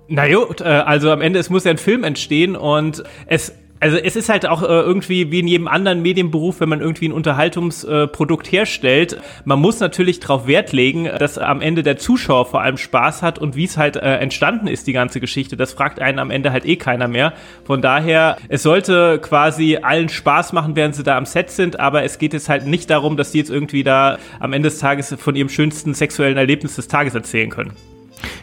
[0.08, 3.96] Na gut, äh, also am Ende, es muss ja ein Film entstehen und es also
[3.96, 7.12] es ist halt auch äh, irgendwie wie in jedem anderen Medienberuf, wenn man irgendwie ein
[7.12, 12.76] Unterhaltungsprodukt herstellt, man muss natürlich darauf Wert legen, dass am Ende der Zuschauer vor allem
[12.76, 15.56] Spaß hat und wie es halt äh, entstanden ist, die ganze Geschichte.
[15.56, 17.32] Das fragt einen am Ende halt eh keiner mehr.
[17.64, 22.02] Von daher, es sollte quasi allen Spaß machen, während sie da am Set sind, aber
[22.02, 25.14] es geht jetzt halt nicht darum, dass die jetzt irgendwie da am Ende des Tages
[25.18, 27.72] von ihrem schönsten sexuellen Erlebnis des Tages erzählen können.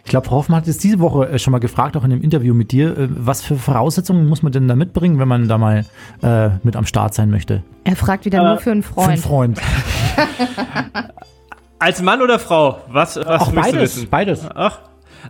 [0.05, 2.21] Ich glaube, Frau Hoffmann hat es diese Woche äh, schon mal gefragt, auch in dem
[2.21, 2.95] Interview mit dir.
[2.97, 5.85] Äh, Was für Voraussetzungen muss man denn da mitbringen, wenn man da mal
[6.21, 7.63] äh, mit am Start sein möchte?
[7.83, 9.57] Er fragt wieder nur für einen Für einen Freund.
[9.57, 9.61] Freund.
[11.79, 12.79] Als Mann oder Frau?
[12.87, 13.81] Was, was Auch willst du beides.
[13.97, 14.09] wissen?
[14.09, 14.45] Beides.
[14.55, 14.79] Ach.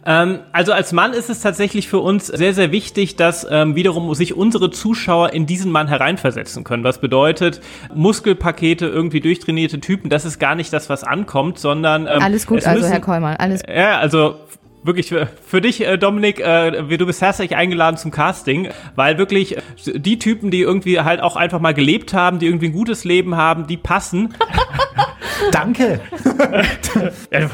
[0.05, 4.13] Ähm, also als Mann ist es tatsächlich für uns sehr, sehr wichtig, dass ähm, wiederum
[4.13, 6.83] sich unsere Zuschauer in diesen Mann hereinversetzen können.
[6.83, 7.61] Was bedeutet,
[7.93, 12.59] Muskelpakete, irgendwie durchtrainierte Typen, das ist gar nicht das, was ankommt, sondern ähm, Alles gut,
[12.59, 14.35] es also müssen- Herr Kollmann, alles Ja, also
[14.85, 19.57] wirklich für, für dich, äh, Dominik, äh, du bist herzlich eingeladen zum Casting, weil wirklich
[19.57, 19.61] äh,
[19.99, 23.35] die Typen, die irgendwie halt auch einfach mal gelebt haben, die irgendwie ein gutes Leben
[23.35, 24.35] haben, die passen.
[25.51, 25.99] Danke.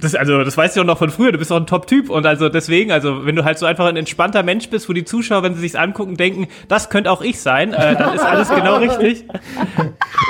[0.00, 2.26] Das, also, das weißt du auch noch von früher, du bist auch ein Top-Typ und
[2.26, 5.42] also deswegen, also wenn du halt so einfach ein entspannter Mensch bist, wo die Zuschauer,
[5.42, 8.76] wenn sie sich's angucken, denken, das könnte auch ich sein, äh, dann ist alles genau
[8.76, 9.24] richtig.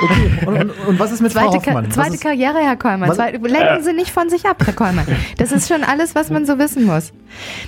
[0.03, 0.45] Okay.
[0.47, 1.87] Und, und, und was ist mit Frau Zweite, Ka Hoffmann?
[1.87, 3.13] Was zweite ist, Karriere, Herr Kollmann.
[3.13, 5.05] Zweite, lenken Sie nicht von sich ab, Herr Kollmann.
[5.37, 7.13] Das ist schon alles, was man so wissen muss.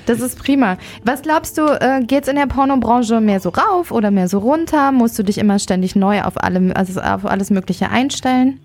[0.06, 0.78] Das ist prima.
[1.04, 4.92] Was glaubst du, äh, geht's in der Pornobranche mehr so rauf oder mehr so runter?
[4.92, 8.60] Musst du dich immer ständig neu auf, allem, also auf alles Mögliche einstellen?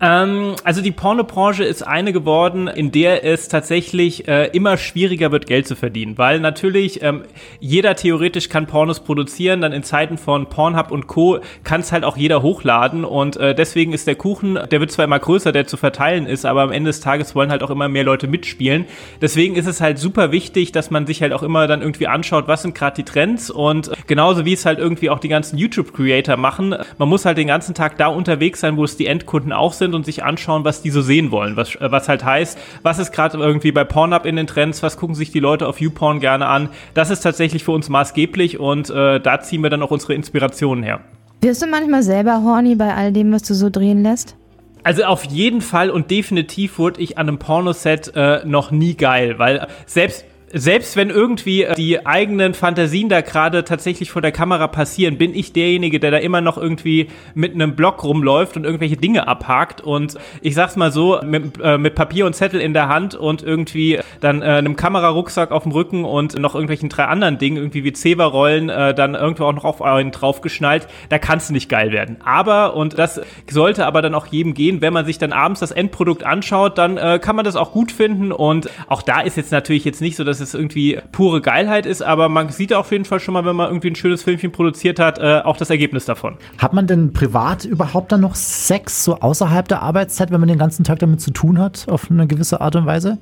[0.00, 5.46] Ähm, also die Pornobranche ist eine geworden, in der es tatsächlich äh, immer schwieriger wird,
[5.46, 7.22] Geld zu verdienen, weil natürlich ähm,
[7.60, 11.38] jeder theoretisch kann Pornos produzieren, dann in Zeiten von Pornhub und Co.
[11.64, 15.06] kann es halt auch jeder hochladen und äh, deswegen ist der Kuchen, der wird zwar
[15.06, 17.88] immer größer, der zu verteilen ist, aber am Ende des Tages wollen halt auch immer
[17.88, 18.84] mehr Leute mitspielen.
[19.22, 22.48] Deswegen ist es halt super wichtig, dass man sich halt auch immer dann irgendwie anschaut,
[22.48, 26.36] was sind gerade die Trends und genauso wie es halt irgendwie auch die ganzen YouTube-Creator
[26.36, 29.72] machen, man muss halt den ganzen Tag da unterwegs sein, wo es die Endkunden auch
[29.72, 31.56] sind und sich anschauen, was die so sehen wollen.
[31.56, 34.96] Was, äh, was halt heißt, was ist gerade irgendwie bei Pornhub in den Trends, was
[34.96, 36.68] gucken sich die Leute auf YouPorn gerne an.
[36.94, 40.84] Das ist tatsächlich für uns maßgeblich und äh, da ziehen wir dann auch unsere Inspirationen
[40.84, 41.00] her.
[41.40, 44.36] Wirst du manchmal selber horny bei all dem, was du so drehen lässt?
[44.82, 49.38] Also auf jeden Fall und definitiv wurde ich an einem Pornoset äh, noch nie geil,
[49.38, 50.24] weil selbst
[50.56, 55.34] selbst wenn irgendwie äh, die eigenen Fantasien da gerade tatsächlich vor der Kamera passieren, bin
[55.34, 59.82] ich derjenige, der da immer noch irgendwie mit einem Block rumläuft und irgendwelche Dinge abhakt.
[59.82, 63.42] Und ich sag's mal so, mit, äh, mit Papier und Zettel in der Hand und
[63.42, 67.84] irgendwie dann äh, einem Kamerarucksack auf dem Rücken und noch irgendwelchen drei anderen Dingen, irgendwie
[67.84, 71.92] wie Zewa-Rollen, äh, dann irgendwo auch noch auf einen draufgeschnallt, da kannst du nicht geil
[71.92, 72.16] werden.
[72.24, 75.70] Aber, und das sollte aber dann auch jedem gehen, wenn man sich dann abends das
[75.70, 78.32] Endprodukt anschaut, dann äh, kann man das auch gut finden.
[78.32, 82.02] Und auch da ist jetzt natürlich jetzt nicht so, dass es irgendwie pure Geilheit ist,
[82.02, 84.98] aber man sieht auf jeden Fall schon mal, wenn man irgendwie ein schönes Filmchen produziert
[84.98, 86.36] hat, äh, auch das Ergebnis davon.
[86.58, 90.58] hat man denn privat überhaupt dann noch Sex so außerhalb der Arbeitszeit, wenn man den
[90.58, 93.18] ganzen Tag damit zu tun hat, auf eine gewisse Art und Weise?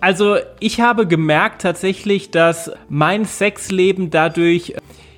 [0.00, 4.74] Also ich habe gemerkt tatsächlich, dass mein Sexleben dadurch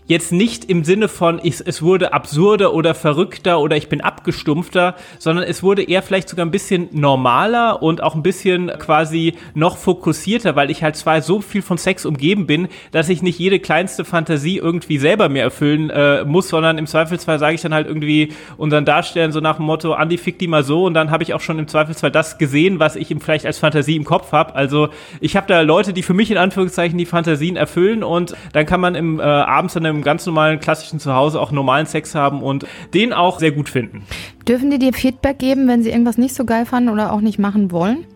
[0.07, 4.95] jetzt nicht im Sinne von, ich, es wurde absurder oder verrückter oder ich bin abgestumpfter,
[5.19, 9.77] sondern es wurde eher vielleicht sogar ein bisschen normaler und auch ein bisschen quasi noch
[9.77, 13.59] fokussierter, weil ich halt zwar so viel von Sex umgeben bin, dass ich nicht jede
[13.59, 17.87] kleinste Fantasie irgendwie selber mehr erfüllen äh, muss, sondern im Zweifelsfall sage ich dann halt
[17.87, 21.25] irgendwie unseren Darstellern so nach dem Motto, Andi, fick die mal so und dann habe
[21.25, 24.33] ich auch schon im Zweifelsfall das gesehen, was ich ihm vielleicht als Fantasie im Kopf
[24.33, 24.55] habe.
[24.55, 24.89] Also
[25.21, 28.81] ich habe da Leute, die für mich in Anführungszeichen die Fantasien erfüllen und dann kann
[28.81, 32.67] man im äh, abends in einem ganz normalen klassischen Zuhause auch normalen Sex haben und
[32.95, 34.05] den auch sehr gut finden.
[34.47, 37.39] Dürfen die dir Feedback geben, wenn sie irgendwas nicht so geil fanden oder auch nicht
[37.39, 38.07] machen wollen?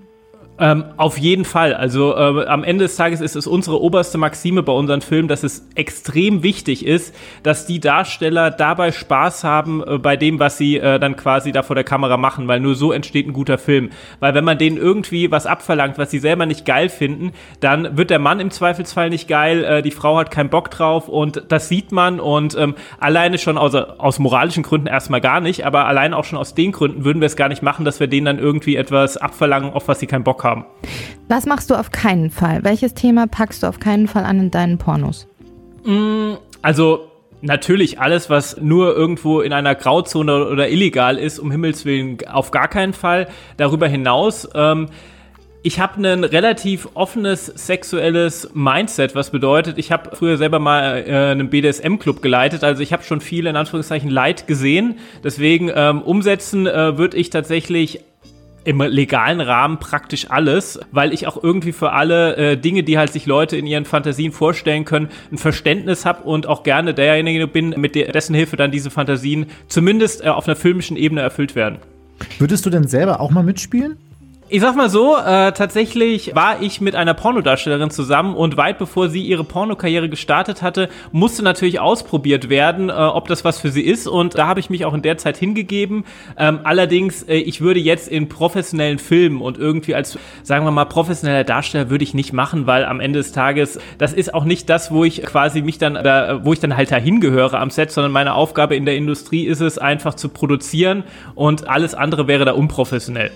[0.61, 1.73] Ähm, auf jeden Fall.
[1.73, 5.43] Also äh, am Ende des Tages ist es unsere oberste Maxime bei unseren Filmen, dass
[5.43, 10.77] es extrem wichtig ist, dass die Darsteller dabei Spaß haben äh, bei dem, was sie
[10.77, 13.89] äh, dann quasi da vor der Kamera machen, weil nur so entsteht ein guter Film.
[14.21, 18.11] Weil wenn man denen irgendwie was abverlangt, was sie selber nicht geil finden, dann wird
[18.11, 21.71] der Mann im Zweifelsfall nicht geil, äh, die Frau hat keinen Bock drauf und das
[21.71, 26.13] sieht man und ähm, alleine schon aus, aus moralischen Gründen erstmal gar nicht, aber allein
[26.13, 28.39] auch schon aus den Gründen würden wir es gar nicht machen, dass wir denen dann
[28.39, 30.50] irgendwie etwas abverlangen, auf was sie keinen Bock haben.
[31.29, 32.65] Was machst du auf keinen Fall?
[32.65, 35.27] Welches Thema packst du auf keinen Fall an in deinen Pornos?
[36.63, 37.11] Also
[37.43, 42.51] natürlich alles, was nur irgendwo in einer Grauzone oder illegal ist, um Himmels Willen auf
[42.51, 43.29] gar keinen Fall.
[43.57, 44.89] Darüber hinaus, ähm,
[45.63, 51.31] ich habe ein relativ offenes sexuelles Mindset, was bedeutet, ich habe früher selber mal äh,
[51.33, 54.99] einen BDSM-Club geleitet, also ich habe schon viel in Anführungszeichen Leid gesehen.
[55.23, 58.01] Deswegen ähm, umsetzen äh, würde ich tatsächlich
[58.65, 63.13] im legalen Rahmen praktisch alles, weil ich auch irgendwie für alle äh, Dinge, die halt
[63.13, 67.71] sich Leute in ihren Fantasien vorstellen können, ein Verständnis habe und auch gerne derjenige bin,
[67.77, 71.79] mit der, dessen Hilfe dann diese Fantasien zumindest äh, auf einer filmischen Ebene erfüllt werden.
[72.39, 73.97] Würdest du denn selber auch mal mitspielen?
[74.53, 79.09] Ich sag mal so, äh, tatsächlich war ich mit einer Pornodarstellerin zusammen und weit bevor
[79.09, 83.83] sie ihre Pornokarriere gestartet hatte, musste natürlich ausprobiert werden, äh, ob das was für sie
[83.83, 86.05] ist und da habe ich mich auch in der Zeit hingegeben.
[86.37, 90.85] Ähm, allerdings, äh, ich würde jetzt in professionellen Filmen und irgendwie als, sagen wir mal,
[90.85, 94.69] professioneller Darsteller würde ich nicht machen, weil am Ende des Tages, das ist auch nicht
[94.69, 97.93] das, wo ich quasi mich dann, da, wo ich dann halt dahin gehöre am Set,
[97.93, 101.05] sondern meine Aufgabe in der Industrie ist es einfach zu produzieren
[101.37, 103.31] und alles andere wäre da unprofessionell.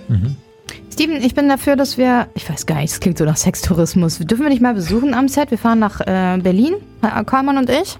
[0.94, 4.18] Steven, ich bin dafür, dass wir, ich weiß gar nicht, es klingt so nach Sextourismus.
[4.18, 5.50] Dürfen wir dich mal besuchen am Set?
[5.50, 7.98] Wir fahren nach äh, Berlin, Herr Karmann und ich.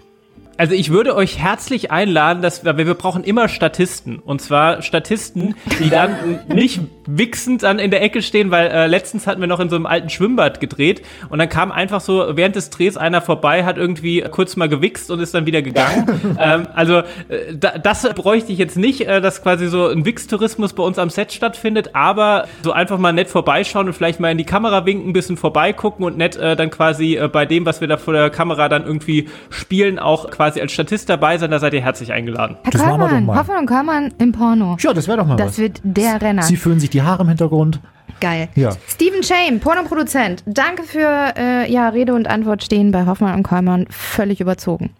[0.57, 4.21] Also ich würde euch herzlich einladen, dass wir, wir brauchen immer Statisten.
[4.21, 9.27] Und zwar Statisten, die dann nicht wichsend dann in der Ecke stehen, weil äh, letztens
[9.27, 12.57] hatten wir noch in so einem alten Schwimmbad gedreht und dann kam einfach so während
[12.57, 16.37] des Drehs einer vorbei, hat irgendwie kurz mal gewichst und ist dann wieder gegangen.
[16.41, 20.73] ähm, also äh, da, das bräuchte ich jetzt nicht, äh, dass quasi so ein Wichstourismus
[20.73, 24.39] bei uns am Set stattfindet, aber so einfach mal nett vorbeischauen und vielleicht mal in
[24.39, 27.81] die Kamera winken, ein bisschen vorbeigucken und nett äh, dann quasi äh, bei dem, was
[27.81, 31.59] wir da vor der Kamera dann irgendwie spielen, auch quasi als Statist dabei sein, da
[31.59, 32.57] seid ihr herzlich eingeladen.
[32.63, 33.39] Herr Das machen wir doch Karmann, mal.
[33.39, 34.77] Hoffmann und Karmann im Porno.
[34.81, 35.59] Ja, das wäre doch mal Das was.
[35.59, 36.43] wird der Renner.
[36.43, 37.81] Sie fühlen sich die Haare im Hintergrund.
[38.21, 38.49] Geil.
[38.55, 38.71] Ja.
[38.89, 40.43] Steven Shane, Pornoproduzent.
[40.47, 43.87] Danke für äh, ja, Rede und Antwort stehen bei Hoffmann und Karmann.
[43.91, 44.91] Völlig überzogen.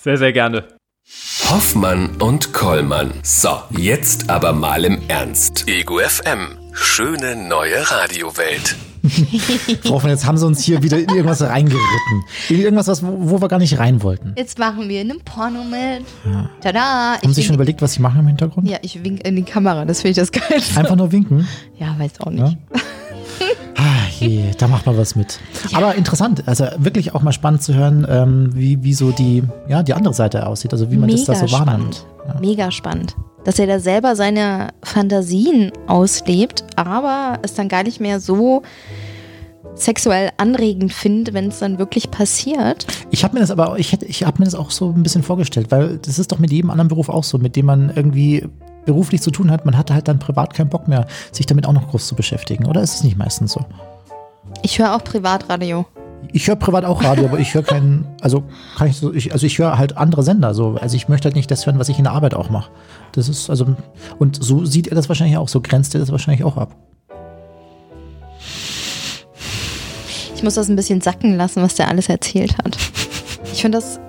[0.00, 0.64] Sehr, sehr gerne.
[1.50, 3.12] Hoffmann und Kollmann.
[3.22, 5.68] So, jetzt aber mal im Ernst.
[5.68, 6.58] Ego FM.
[6.72, 8.76] Schöne neue Radiowelt.
[9.82, 12.24] Frau Hoffmann, jetzt haben sie uns hier wieder in irgendwas reingeritten.
[12.48, 14.34] In irgendwas, was, wo, wir gar nicht rein wollten.
[14.36, 16.04] Jetzt machen wir einen Porno mit.
[16.60, 17.20] Tada!
[17.20, 18.68] Haben Sie schon überlegt, was Sie machen im Hintergrund?
[18.68, 20.78] ja, ich wink in die Kamera, das finde ich das Geilste.
[20.78, 21.48] Einfach nur winken?
[21.78, 22.56] Ja, weiß auch nicht.
[23.76, 25.40] Ah, je, da macht man was mit.
[25.72, 29.82] Aber interessant, also wirklich auch mal spannend zu hören, ähm, wie, wie so die, ja,
[29.82, 31.96] die andere Seite aussieht, also wie man das da so wahrnimmt.
[31.96, 32.40] spannend.
[32.40, 33.16] Mega spannend.
[33.44, 38.62] Dass er da selber seine Fantasien auslebt, aber es dann gar nicht mehr so
[39.74, 42.86] sexuell anregend findet, wenn es dann wirklich passiert.
[43.10, 45.22] Ich habe mir das aber, ich hätte, ich habe mir das auch so ein bisschen
[45.22, 48.46] vorgestellt, weil das ist doch mit jedem anderen Beruf auch so, mit dem man irgendwie
[48.84, 49.64] beruflich zu tun hat.
[49.64, 52.66] Man hatte halt dann privat keinen Bock mehr, sich damit auch noch groß zu beschäftigen.
[52.66, 53.64] Oder ist es nicht meistens so?
[54.62, 55.86] Ich höre auch Privatradio.
[56.30, 58.44] Ich höre privat auch Radio, aber ich höre keinen, also
[58.76, 60.76] kann ich so, ich, also ich höre halt andere Sender so.
[60.80, 62.70] Also ich möchte halt nicht das hören, was ich in der Arbeit auch mache.
[63.12, 63.66] Das ist also,
[64.18, 66.76] und so sieht er das wahrscheinlich auch, so grenzt er das wahrscheinlich auch ab.
[70.34, 72.76] Ich muss das ein bisschen sacken lassen, was der alles erzählt hat.
[73.52, 74.00] Ich finde das,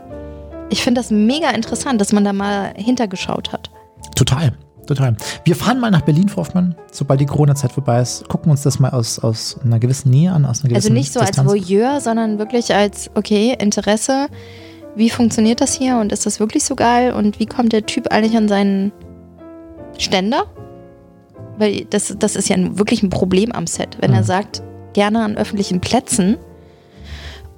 [0.69, 3.69] ich finde das mega interessant, dass man da mal hintergeschaut hat.
[4.15, 4.53] Total,
[4.85, 5.15] total.
[5.45, 8.27] Wir fahren mal nach Berlin, Frau Hoffmann, sobald die Corona-Zeit vorbei ist.
[8.29, 11.11] Gucken uns das mal aus, aus einer gewissen Nähe an, aus einer gewissen Also nicht
[11.13, 11.49] so als Distanz.
[11.51, 14.27] Voyeur, sondern wirklich als, okay, Interesse.
[14.95, 17.13] Wie funktioniert das hier und ist das wirklich so geil?
[17.13, 18.91] Und wie kommt der Typ eigentlich an seinen
[19.97, 20.45] Ständer?
[21.57, 23.97] Weil das, das ist ja wirklich ein Problem am Set.
[24.01, 24.25] Wenn er Mhm.
[24.25, 26.37] sagt, gerne an öffentlichen Plätzen.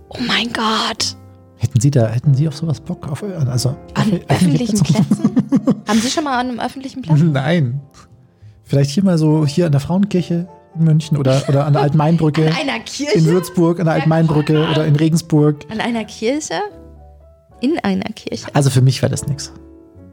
[0.10, 1.18] Oh mein Gott.
[1.58, 3.08] Hätten Sie da, hätten Sie auf sowas Bock?
[3.10, 5.04] Auf, also, An öff- öffentlichen Plätze?
[5.04, 5.84] Plätzen?
[5.88, 7.20] Haben Sie schon mal an einem öffentlichen Platz?
[7.22, 7.80] Nein.
[8.64, 12.48] Vielleicht hier mal so, hier an der Frauenkirche in München oder, oder an der Altmainbrücke
[12.48, 13.24] An einer in Kirche?
[13.26, 15.60] Würzburg, an der Altmainbrücke oder in Regensburg.
[15.72, 16.56] An einer Kirche?
[17.62, 18.48] In einer Kirche.
[18.54, 19.54] Also für mich wäre das nichts.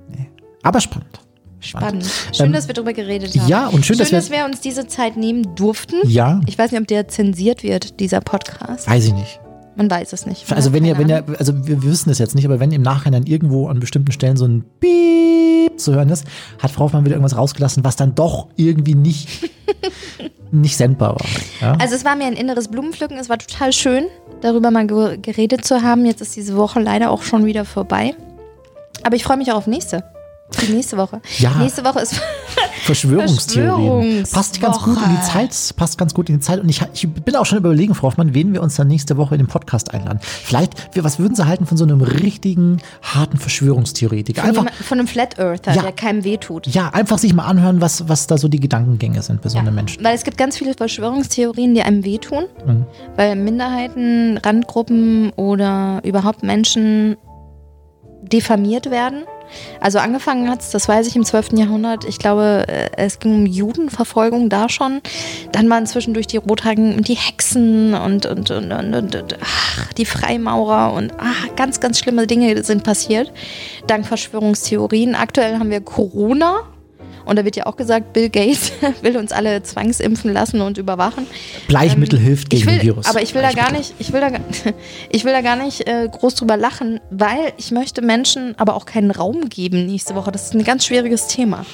[0.08, 0.28] Nee.
[0.62, 1.18] Aber spannend.
[1.58, 2.06] Spannend.
[2.32, 3.48] Schön, Ähm, dass wir darüber geredet haben.
[3.48, 5.96] Ja, und schön, dass wir- dass wir uns diese Zeit nehmen durften.
[6.04, 8.88] Ja, Ich weiß nicht, ob der zensiert wird, dieser Podcast.
[8.88, 9.40] weiß ich nicht.
[9.76, 10.48] Man weiß es nicht.
[10.48, 12.82] Man Also wenn ihr, wenn ihr, also wir, wissen das jetzt nicht, aber wenn im
[12.82, 16.24] Nachhinein irgendwo an bestimmten Stellen so ein Piep zu hören ist,
[16.58, 19.50] hat Frau Hoffmann wieder irgendwas rausgelassen, was dann doch irgendwie nicht,
[20.50, 21.26] nicht sendbar war.
[21.60, 21.76] Ja?
[21.80, 23.16] Also es war mir ein inneres Blumenpflücken.
[23.16, 24.06] Es war total schön,
[24.40, 26.04] darüber mal ge geredet zu haben.
[26.04, 28.14] Jetzt ist diese Woche leider auch schon wieder vorbei.
[29.04, 30.04] Aber ich freue mich auch auf nächste.
[30.60, 31.20] Die nächste Woche.
[31.38, 31.54] Ja.
[31.58, 32.20] Nächste Woche ist
[32.84, 34.24] Verschwörungstheorien.
[34.32, 35.22] Passt ganz gut in die.
[35.22, 36.60] Zeit, passt ganz gut in die Zeit.
[36.60, 39.34] Und ich, ich bin auch schon überlegen, Frau Hoffmann, wen wir uns dann nächste Woche
[39.34, 40.18] in den Podcast einladen.
[40.22, 44.40] Vielleicht, was würden Sie halten von so einem richtigen, harten Verschwörungstheoretiker?
[44.42, 45.82] von, Einfach, jemand, von einem Flat Earther, Ja.
[45.82, 46.66] der keinem wehtut.
[46.68, 49.74] ja, einfach sich mal anhören, was, was da so die Gedankengänge sind bei so einem
[49.74, 50.04] Menschen.
[50.04, 52.84] Weil es gibt ganz viele Verschwörungstheorien, die einem wehtun, Mhm.
[53.16, 57.16] weil Minderheiten, Randgruppen oder überhaupt Menschen
[58.22, 59.22] diffamiert werden.
[59.80, 61.52] Also angefangen hat es, das weiß ich, im 12.
[61.54, 62.04] Jahrhundert.
[62.04, 65.00] Ich glaube, äh, es ging um Judenverfolgung da schon.
[65.52, 70.04] Dann waren zwischendurch die Rothagen und die Hexen und, und, und, und, und, ach, die
[70.04, 73.32] Freimaurer und ach, ganz, ganz schlimme Dinge sind passiert.
[73.86, 75.14] Dank Verschwörungstheorien.
[75.14, 76.71] Aktuell haben wir Corona.
[77.24, 81.26] Und da wird ja auch gesagt, Bill Gates will uns alle zwangsimpfen lassen und überwachen.
[81.68, 83.06] Bleichmittel hilft gegen Ähm, ich will, den Virus.
[83.06, 84.30] Aber ich will da gar nicht, ich will da,
[85.10, 88.86] ich will da gar nicht äh, groß drüber lachen, weil ich möchte Menschen aber auch
[88.86, 90.32] keinen Raum geben nächste Woche.
[90.32, 91.64] Das ist ein ganz schwieriges Thema.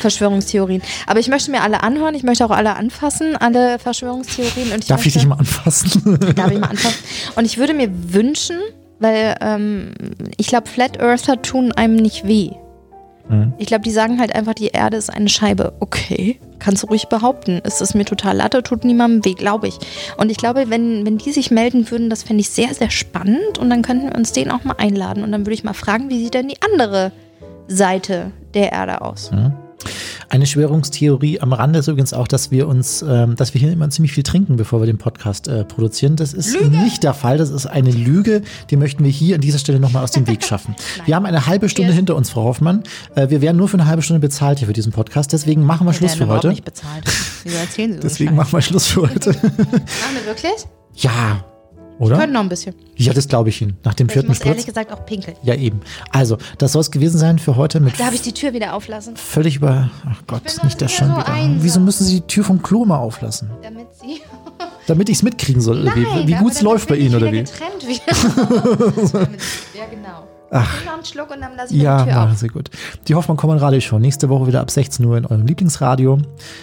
[0.00, 0.82] Verschwörungstheorien.
[1.06, 4.72] Aber ich möchte mir alle anhören, ich möchte auch alle anfassen, alle Verschwörungstheorien.
[4.72, 6.18] Und ich Darf ich möchte, dich mal anfassen?
[6.34, 6.98] Darf ich mal anfassen?
[7.36, 8.58] Und ich würde mir wünschen,
[8.98, 9.92] weil ähm,
[10.36, 12.50] ich glaube, Flat Earther tun einem nicht weh.
[13.28, 13.52] Mhm.
[13.58, 15.72] Ich glaube, die sagen halt einfach, die Erde ist eine Scheibe.
[15.80, 17.60] Okay, kannst du ruhig behaupten.
[17.64, 19.78] Es ist mir total latte, tut niemandem weh, glaube ich.
[20.16, 23.58] Und ich glaube, wenn, wenn die sich melden würden, das fände ich sehr, sehr spannend.
[23.58, 25.24] Und dann könnten wir uns den auch mal einladen.
[25.24, 27.12] Und dann würde ich mal fragen, wie sieht denn die andere
[27.68, 29.30] Seite der Erde aus?
[30.28, 33.88] Eine Schwörungstheorie am Rande ist übrigens auch, dass wir uns, ähm, dass wir hier immer
[33.90, 36.16] ziemlich viel trinken, bevor wir den Podcast äh, produzieren.
[36.16, 37.38] Das ist nicht der Fall.
[37.38, 38.42] Das ist eine Lüge.
[38.70, 40.74] Die möchten wir hier an dieser Stelle nochmal aus dem Weg schaffen.
[41.04, 41.96] wir haben eine halbe Stunde Cheers.
[41.96, 42.82] hinter uns, Frau Hoffmann.
[43.14, 45.32] Äh, wir werden nur für eine halbe Stunde bezahlt hier für diesen Podcast.
[45.32, 46.48] Deswegen machen wir Schluss werden für heute.
[46.48, 47.04] nicht bezahlt.
[47.44, 49.30] Wieso erzählen Sie so Deswegen machen wir Schluss für heute.
[49.30, 49.54] Machen
[50.14, 50.66] wir wirklich?
[50.94, 51.44] ja,
[51.98, 52.16] Oder?
[52.18, 52.74] können noch ein bisschen.
[52.96, 53.76] Ja, das glaube ich Ihnen.
[53.84, 54.74] Nach dem Ich vierten muss ehrlich Spritz.
[54.74, 55.36] gesagt auch pinkeln.
[55.42, 55.80] Ja, eben.
[56.10, 59.16] Also, das soll es gewesen sein für heute mit Darf ich die Tür wieder auflassen?
[59.16, 59.90] völlig über.
[60.08, 61.28] Ach Gott, nicht der sonst schon so wieder.
[61.28, 61.62] einsam.
[61.62, 63.50] Wieso müssen Sie die Tür vom Klo mal auflassen?
[63.62, 64.20] Damit sie.
[64.86, 67.16] Damit ich es mitkriegen soll, wie, Nein, wie aber gut es läuft bei ich Ihnen,
[67.16, 67.42] oder wie?
[67.42, 69.28] Getrennt wieder.
[69.74, 70.26] Ja, genau.
[70.50, 70.84] Ach.
[70.84, 72.38] Noch einen Schluck und dann lasse ich Ja, die Tür machen auf.
[72.38, 72.70] Sie gut.
[73.08, 73.98] Die Hoffmann Kommen Radio Show.
[73.98, 76.18] Nächste Woche wieder ab 16 Uhr in eurem Lieblingsradio.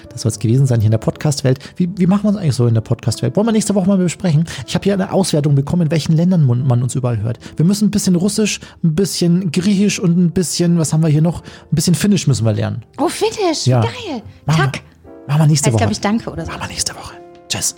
[0.10, 1.60] Das soll es gewesen sein hier in der Podcast-Welt.
[1.76, 3.36] Wie, wie machen wir es eigentlich so in der Podcast-Welt?
[3.36, 4.46] Wollen wir nächste Woche mal besprechen?
[4.68, 7.40] Ich habe hier eine Auswertung bekommen, in welchen Ländern man uns überall hört.
[7.58, 11.22] Wir müssen ein bisschen Russisch, ein bisschen Griechisch und ein bisschen, was haben wir hier
[11.22, 11.42] noch?
[11.42, 12.84] Ein bisschen Finnisch müssen wir lernen.
[13.00, 13.68] Oh, Finish.
[13.68, 13.82] Ja.
[13.82, 14.22] Geil.
[14.46, 14.74] Machen Tack.
[14.76, 15.80] wir, machen wir nächste Heißt, Woche.
[15.82, 16.52] glaube ich, danke oder so.
[16.52, 17.16] Machen wir nächste Woche.
[17.50, 17.76] Tschüss.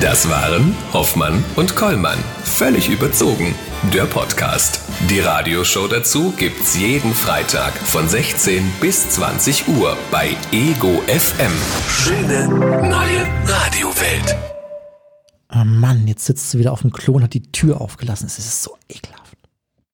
[0.00, 2.18] Das waren Hoffmann und Kollmann.
[2.44, 3.54] Völlig überzogen.
[3.92, 4.80] Der Podcast.
[5.08, 11.52] Die Radioshow dazu gibt's jeden Freitag von 16 bis 20 Uhr bei Ego FM.
[11.88, 12.48] Schöne
[12.88, 14.36] neue Radiowelt.
[15.54, 18.26] Oh Mann, jetzt sitzt sie wieder auf dem Klo und hat die Tür aufgelassen.
[18.26, 19.21] Es ist so ekelhaft.